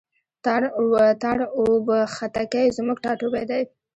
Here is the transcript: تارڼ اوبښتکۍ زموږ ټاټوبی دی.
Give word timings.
تارڼ 1.21 1.39
اوبښتکۍ 1.59 2.65
زموږ 2.77 2.97
ټاټوبی 3.03 3.43
دی. 3.49 3.63